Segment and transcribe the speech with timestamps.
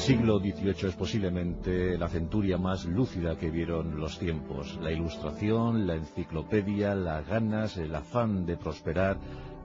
[0.00, 4.78] siglo XVIII es posiblemente la centuria más lúcida que vieron los tiempos.
[4.80, 9.18] La ilustración, la enciclopedia, las ganas, el afán de prosperar,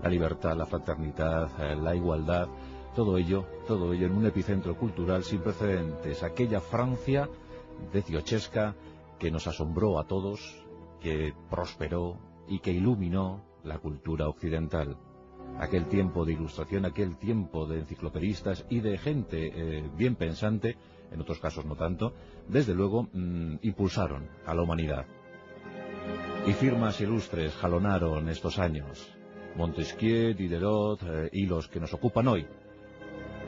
[0.03, 2.49] la libertad, la fraternidad, eh, la igualdad,
[2.95, 6.21] todo ello, todo ello en un epicentro cultural sin precedentes.
[6.21, 7.29] Aquella Francia
[7.93, 8.75] deciochesca
[9.17, 10.65] que nos asombró a todos,
[10.99, 14.97] que prosperó y que iluminó la cultura occidental
[15.59, 20.77] aquel tiempo de ilustración, aquel tiempo de enciclopedistas y de gente eh, bien pensante,
[21.11, 22.13] en otros casos no tanto,
[22.47, 25.05] desde luego mm, impulsaron a la humanidad.
[26.45, 29.15] Y firmas ilustres jalonaron estos años,
[29.55, 32.45] Montesquieu, Diderot eh, y los que nos ocupan hoy.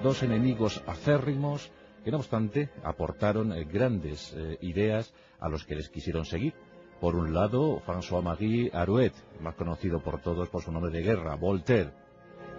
[0.03, 1.71] Dos enemigos acérrimos
[2.03, 6.53] que no obstante aportaron eh, grandes ideas a los que les quisieron seguir
[6.99, 11.91] por un lado, François-Marie Arouet, más conocido por todos por su nombre de guerra, Voltaire.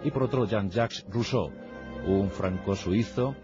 [0.03, 1.51] Y por otro, Jean-Jacques Rousseau,
[2.05, 3.35] un franco-suizo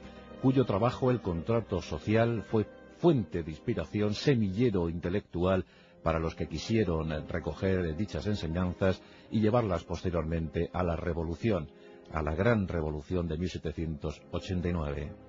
[0.42, 2.66] cuyo trabajo, el contrato social, fue
[2.98, 5.66] fuente de inspiración, semillero intelectual
[6.04, 11.68] para los que quisieron recoger dichas enseñanzas y llevarlas posteriormente a la revolución,
[12.12, 15.25] a la gran revolución de 1789.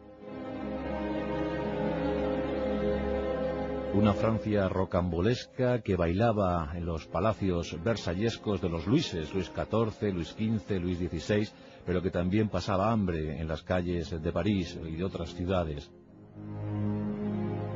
[3.97, 10.28] Una Francia rocambolesca que bailaba en los palacios versallescos de los Luises, Luis XIV, Luis
[10.28, 11.48] XV, Luis XVI,
[11.86, 15.91] pero que también pasaba hambre en las calles de París y de otras ciudades.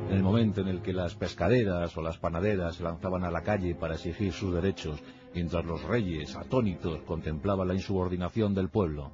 [0.09, 3.41] En el momento en el que las pescaderas o las panaderas se lanzaban a la
[3.41, 5.01] calle para exigir sus derechos,
[5.33, 9.11] mientras los reyes, atónitos, contemplaban la insubordinación del pueblo.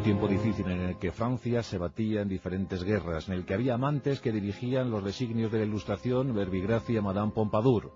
[0.00, 3.52] Un tiempo difícil en el que Francia se batía en diferentes guerras, en el que
[3.52, 7.92] había amantes que dirigían los designios de la Ilustración, Verbigracia, Madame Pompadour,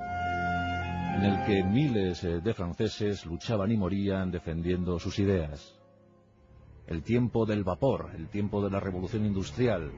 [0.00, 5.78] en el que miles eh, de franceses luchaban y morían defendiendo sus ideas.
[6.86, 9.92] El tiempo del vapor, el tiempo de la revolución industrial,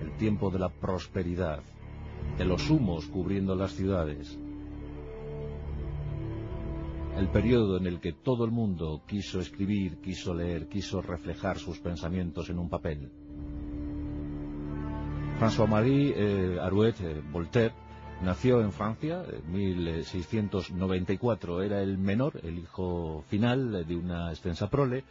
[0.00, 1.64] el tiempo de la prosperidad,
[2.38, 4.38] de los humos cubriendo las ciudades,
[7.22, 11.78] el periodo en el que todo el mundo quiso escribir, quiso leer, quiso reflejar sus
[11.78, 13.12] pensamientos en un papel.
[15.38, 17.74] François-Marie eh, Arouet eh, Voltaire
[18.24, 21.62] nació en Francia en 1694.
[21.62, 25.04] Era el menor, el hijo final de una extensa prole.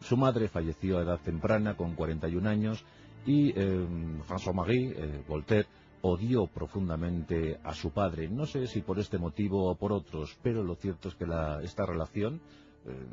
[0.00, 2.84] Su madre falleció a edad temprana, con 41 años,
[3.26, 3.84] y eh,
[4.28, 5.66] François-Marie Voltaire
[6.02, 8.28] odió profundamente a su padre.
[8.28, 11.26] No sé si por este motivo o por otros, pero lo cierto es que
[11.62, 12.40] esta relación
[12.86, 13.06] eh,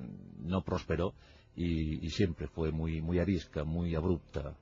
[0.44, 1.14] no prosperó
[1.56, 4.56] y, siempre fue muy, muy arisca, muy abrupta.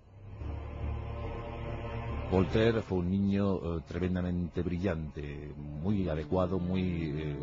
[2.32, 7.38] Voltaire fue un niño eh, tremendamente brillante, muy adecuado, eh,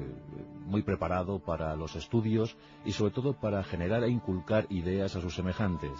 [0.66, 5.34] muy preparado para los estudios y sobre todo para generar e inculcar ideas a sus
[5.34, 5.92] semejantes.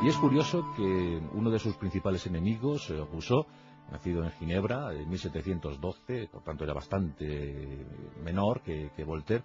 [0.00, 3.46] Y es curioso que uno de sus principales enemigos, eh, Rousseau,
[3.90, 7.84] nacido en Ginebra en 1712, por tanto era bastante
[8.22, 9.42] menor que, Voltaire,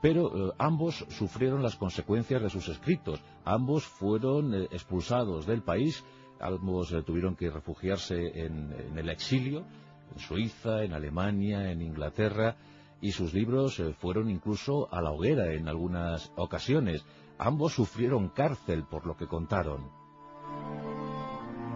[0.00, 6.04] pero eh, ambos sufrieron las consecuencias de sus escritos, ambos fueron eh, expulsados del país,
[6.40, 9.64] ambos tuvieron que refugiarse en, el exilio,
[10.12, 12.56] en Suiza, en Alemania, en Inglaterra,
[13.00, 17.04] y sus libros fueron incluso a la hoguera en algunas ocasiones.
[17.44, 19.90] Ambos sufrieron cárcel por lo que contaron.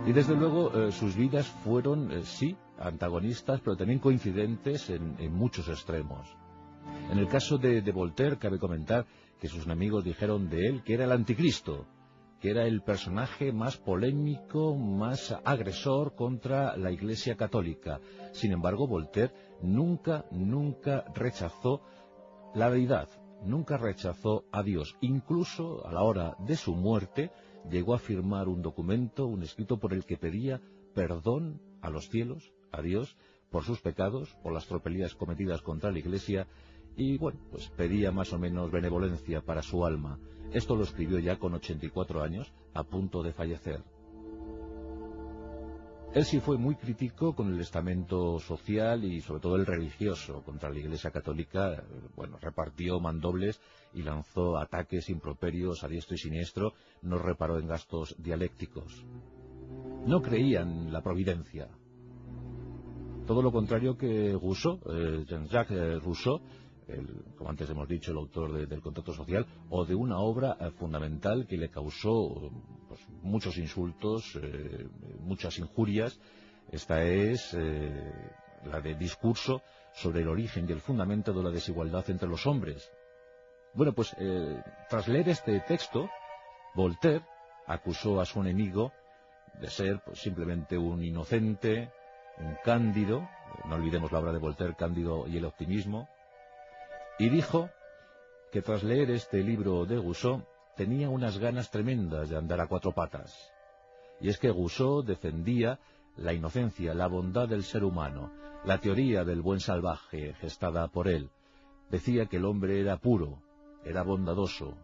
[0.06, 5.69] Y desde luego eh, sus vidas fueron, eh, sí, antagonistas, pero también coincidentes en, muchos
[5.69, 6.28] extremos.
[7.10, 9.06] En el caso de, Voltaire cabe comentar
[9.41, 11.84] que sus enemigos dijeron de él que era el anticristo,
[12.41, 17.98] que era el personaje más polémico, más agresor contra la Iglesia católica.
[18.31, 21.81] Sin embargo, Voltaire nunca, nunca rechazó
[22.54, 23.09] la deidad,
[23.45, 24.97] nunca rechazó a Dios.
[25.01, 27.31] Incluso a la hora de su muerte
[27.71, 30.61] llegó a firmar un documento, un escrito por el que pedía
[30.95, 33.17] perdón a los cielos, a Dios,
[33.51, 36.47] por sus pecados, por las tropelías cometidas contra la Iglesia,
[36.97, 40.19] y bueno, pues pedía más o menos benevolencia para su alma.
[40.53, 43.83] Esto lo escribió ya con 84 años, a punto de fallecer.
[46.15, 50.71] Él sí fue muy crítico con el estamento social y sobre todo el religioso contra
[50.71, 51.85] la Iglesia Católica.
[52.15, 53.61] Bueno, repartió mandobles
[53.93, 56.73] y lanzó ataques improperios a diestro y siniestro,
[57.03, 59.05] no reparó en gastos dialécticos.
[60.07, 61.69] No creía en la providencia.
[63.27, 66.41] Todo lo contrario que Rousseau, eh, Jean-Jacques Rousseau,
[67.36, 71.47] como antes hemos dicho, el autor del contrato social, o de una obra eh, fundamental
[71.47, 72.50] que le causó
[72.88, 74.86] pues, muchos insultos, eh,
[75.21, 76.18] muchas injurias.
[76.71, 78.12] Esta es eh,
[78.65, 79.62] la de discurso
[79.94, 82.91] sobre el origen y el fundamento de la desigualdad entre los hombres.
[83.74, 84.16] Bueno, pues
[84.88, 86.09] tras leer este texto,
[86.74, 87.24] Voltaire
[87.66, 88.92] acusó a su enemigo
[89.60, 91.91] de ser pues, simplemente un inocente,
[92.38, 93.28] un cándido,
[93.66, 96.09] no olvidemos la obra de Voltaire, Cándido y el optimismo,
[97.18, 97.71] y dijo
[98.53, 100.45] que tras leer este libro de Rousseau
[100.77, 103.34] tenía unas ganas tremendas de andar a cuatro patas.
[104.21, 105.78] Y es que Rousseau defendía
[106.16, 108.33] la inocencia, la bondad del ser humano,
[108.65, 111.30] la teoría del buen salvaje gestada por él.
[111.91, 113.42] Decía que el hombre era puro,
[113.84, 114.77] era bondadoso,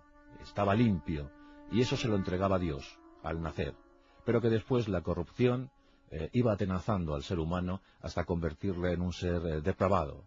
[0.42, 1.30] estaba limpio,
[1.70, 3.74] y eso se lo entregaba a Dios al nacer,
[4.24, 5.70] pero que después la corrupción
[6.10, 10.24] eh, iba atenazando al ser humano hasta convertirle en un ser eh, depravado.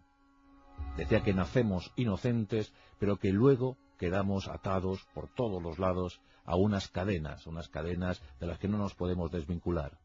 [0.96, 6.88] Decía que nacemos inocentes, pero que luego quedamos atados por todos los lados a unas
[6.88, 9.98] cadenas, unas cadenas de las que no nos podemos desvincular.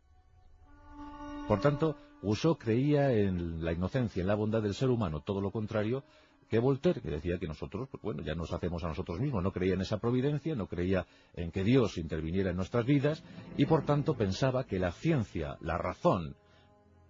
[1.48, 5.52] Por tanto, Rousseau creía en la inocencia, en la bondad del ser humano, todo lo
[5.52, 6.04] contrario
[6.50, 9.54] que Voltaire, que decía que nosotros, pues bueno, ya nos hacemos a nosotros mismos, no
[9.54, 13.24] creía en esa providencia, no creía en que Dios interviniera en nuestras vidas,
[13.56, 16.36] y por tanto pensaba que la ciencia, la razón,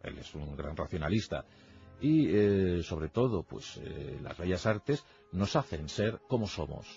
[0.04, 1.46] él es un gran racionalista,
[2.02, 6.88] y eh, sobre todo, pues eh, las bellas artes nos hacen ser como somos.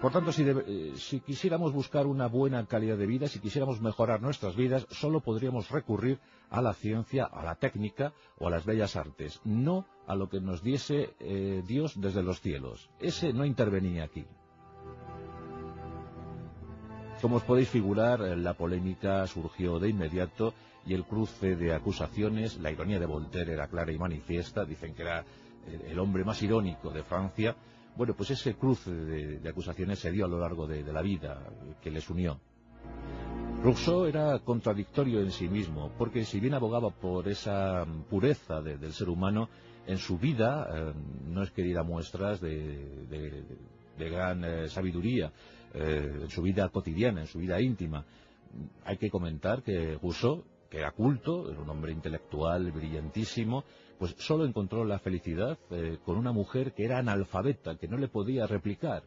[0.00, 4.56] Por tanto, eh, si, quisiéramos buscar una buena calidad de vida, si quisiéramos mejorar nuestras
[4.56, 6.18] vidas, solo podríamos recurrir
[6.48, 10.40] a la ciencia, a la técnica o a las bellas artes, no a lo que
[10.40, 11.14] nos diese
[11.66, 12.88] Dios desde los cielos.
[12.98, 14.24] Ese no intervenía aquí.
[17.20, 20.54] Como os podéis figurar, eh, la polémica surgió de inmediato
[20.86, 25.02] y el cruce de acusaciones, la ironía de Voltaire era clara y manifiesta, dicen que
[25.02, 25.24] era
[25.86, 27.54] el hombre más irónico de Francia,
[27.96, 31.38] bueno, pues ese cruce de, acusaciones se dio a lo largo de, la vida
[31.82, 32.40] que les unió.
[33.62, 39.10] Rousseau era contradictorio en sí mismo, porque si bien abogaba por esa pureza del ser
[39.10, 39.50] humano,
[39.86, 40.92] en su vida eh,
[41.26, 43.44] no es que diera muestras de,
[44.08, 45.32] gran eh, sabiduría,
[45.74, 48.04] eh, en su vida cotidiana, en su vida íntima.
[48.84, 53.64] Hay que comentar que Rousseau, que era culto, era un hombre intelectual brillantísimo,
[53.98, 58.08] pues solo encontró la felicidad eh, con una mujer que era analfabeta, que no le
[58.08, 59.02] podía replicar.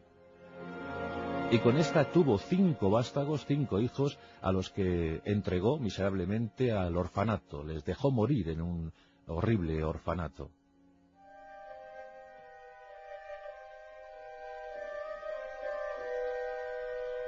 [1.50, 7.62] Y con esta tuvo cinco vástagos, cinco hijos, a los que entregó miserablemente al orfanato,
[7.62, 8.92] les dejó morir en un
[9.26, 10.50] horrible orfanato.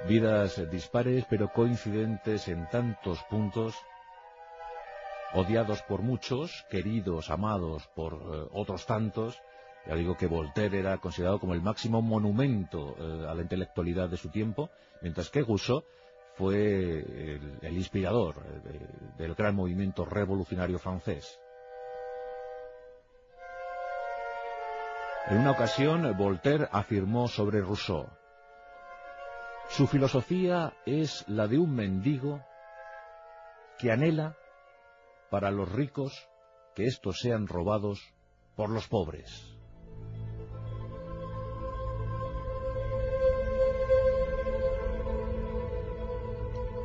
[0.09, 3.75] Vidas dispares pero coincidentes en tantos puntos
[5.35, 9.37] odiados por muchos, queridos, amados por eh, otros tantos.
[9.85, 14.17] Ya digo que Voltaire era considerado como el máximo monumento eh, a la intelectualidad de
[14.17, 14.71] su tiempo,
[15.03, 15.83] mientras que Rousseau
[16.35, 17.01] fue
[17.63, 18.87] el, inspirador eh,
[19.19, 21.41] del gran movimiento revolucionario francés.
[25.27, 28.07] En una ocasión, Voltaire afirmó sobre Rousseau,
[29.69, 32.43] su filosofía es la de un mendigo
[33.79, 34.37] que anhela
[35.31, 36.29] para los ricos
[36.75, 38.15] que estos sean robados
[38.55, 39.57] por los pobres.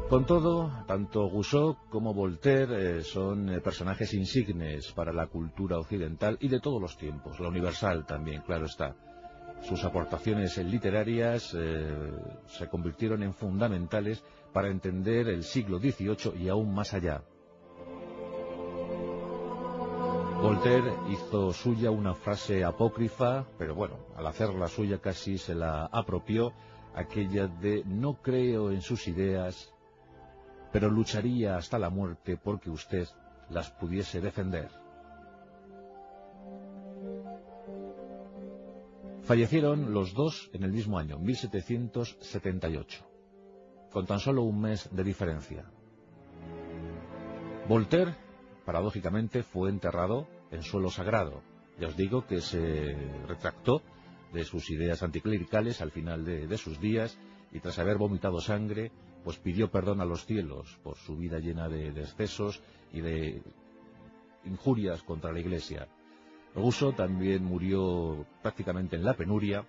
[0.10, 6.38] Con todo, tanto Rousseau como Voltaire eh, son eh, personajes insignes para la cultura occidental
[6.42, 8.94] y de todos los tiempos, la universal también, claro está.
[9.62, 12.12] Sus aportaciones literarias eh,
[12.48, 17.24] se convirtieron en fundamentales para entender el siglo XVIII y aún más allá.
[20.42, 26.52] Voltaire hizo suya una frase apócrifa, pero bueno, al hacerla suya casi se la apropió,
[26.96, 29.72] aquella de no creo en sus ideas,
[30.72, 33.08] pero lucharía hasta la muerte porque usted
[33.52, 34.70] las pudiese defender.
[39.32, 43.08] Fallecieron los dos en el mismo año, 1778,
[43.90, 45.72] con tan solo un mes de diferencia.
[47.70, 48.18] Voltaire
[48.66, 51.44] paradójicamente fue enterrado en suelo sagrado.
[51.80, 52.94] Ya os digo que se
[53.26, 53.82] retractó
[54.34, 57.18] de sus ideas anticlericales al final de, sus días
[57.54, 58.92] y tras haber vomitado sangre,
[59.24, 62.62] pues pidió perdón a los cielos por su vida llena de, excesos
[62.92, 63.42] y de
[64.44, 65.88] injurias contra la Iglesia.
[66.56, 69.66] Rousseau también murió prácticamente en la penuria,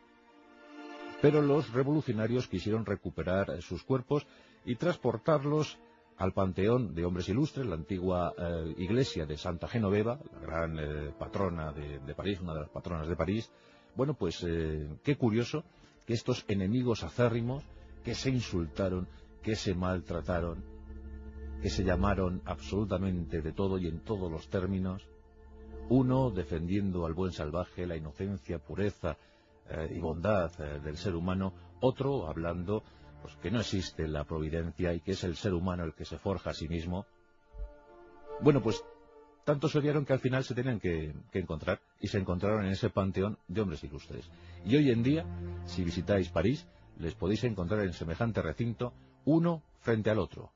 [1.20, 4.26] pero los revolucionarios quisieron recuperar sus cuerpos
[4.64, 5.78] y transportarlos
[6.16, 11.14] al panteón de hombres ilustres, la antigua eh, iglesia de Santa Genoveva, la gran eh,
[11.18, 13.50] patrona de, París, una de las patronas de París.
[13.96, 15.64] Bueno, pues eh, qué curioso
[16.06, 17.64] que estos enemigos acérrimos,
[18.04, 19.08] que se insultaron,
[19.42, 20.64] que se maltrataron,
[21.60, 25.08] que se llamaron absolutamente de todo y en todos los términos,
[25.94, 29.18] Uno defendiendo al buen salvaje, la inocencia, pureza
[29.68, 32.82] eh, y bondad eh, del ser humano, otro hablando
[33.20, 36.16] pues, que no existe la providencia y que es el ser humano el que se
[36.16, 37.04] forja a sí mismo.
[38.40, 38.82] Bueno, pues
[39.44, 42.88] tanto se odiaron que al final se tenían que, encontrar y se encontraron en ese
[42.88, 44.30] panteón de hombres ilustres.
[44.64, 45.26] Y hoy en día,
[45.66, 46.66] si visitáis París,
[47.00, 48.94] les podéis encontrar en semejante recinto
[49.26, 50.52] uno frente al otro.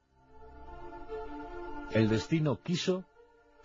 [1.93, 3.05] El destino quiso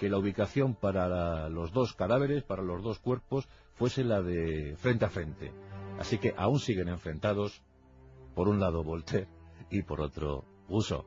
[0.01, 5.05] que la ubicación para los dos cadáveres, para los dos cuerpos, fuese la de frente
[5.05, 5.51] a frente.
[5.99, 7.61] Así que aún siguen enfrentados,
[8.33, 9.27] por un lado Voltaire
[9.69, 11.05] y por otro Rousseau.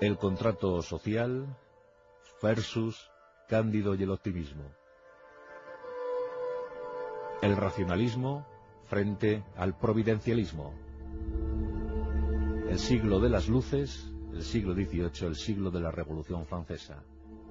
[0.00, 1.56] El contrato social
[2.42, 3.08] versus
[3.48, 4.64] Cándido y el optimismo.
[7.42, 8.44] El racionalismo
[8.86, 10.74] frente al providencialismo.
[12.68, 17.02] El siglo de las luces, el siglo XVIII, el siglo de la Revolución Francesa.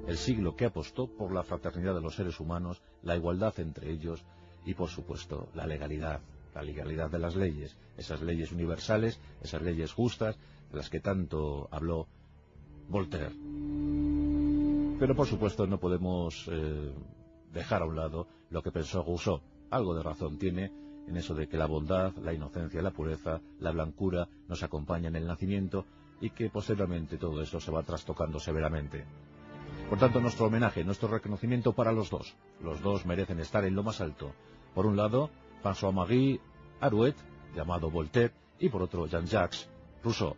[0.08, 4.24] El siglo que apostó por la fraternidad de los seres humanos, la igualdad entre ellos
[4.66, 6.22] y, por supuesto, la legalidad,
[6.54, 10.38] la legalidad de las leyes, esas leyes universales, esas leyes justas,
[10.70, 12.08] de las que tanto habló
[12.88, 13.32] Voltaire.
[15.00, 16.94] Pero por supuesto no podemos eh,
[17.52, 19.42] dejar a un lado lo que pensó Rousseau.
[19.72, 20.72] Algo de razón tiene
[21.08, 25.24] en eso de que la bondad, la inocencia, la pureza, la blancura nos acompañan en
[25.24, 25.86] el nacimiento
[26.22, 29.06] y que posteriormente todo eso se va trastocando severamente.
[29.90, 32.36] Por tanto, nuestro homenaje, nuestro reconocimiento para los dos.
[32.62, 34.34] Los dos merecen estar en lo más alto.
[34.74, 35.30] Por un lado,
[35.64, 36.40] François-Marie
[36.80, 37.16] Arouet,
[37.56, 39.68] llamado Voltaire, y por otro, Jean-Jacques
[40.04, 40.36] Rousseau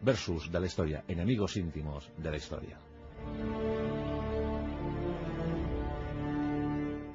[0.00, 2.78] versus de la historia, enemigos íntimos de la historia.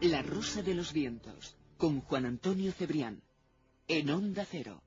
[0.01, 3.21] La Rosa de los Vientos, con Juan Antonio Cebrián,
[3.87, 4.83] en Onda Cero.